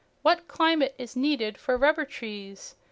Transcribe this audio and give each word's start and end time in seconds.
What 0.23 0.47
climate 0.47 0.95
is 0.97 1.15
needed 1.15 1.59
for 1.59 1.77
rubber 1.77 2.05
trees? 2.05 2.73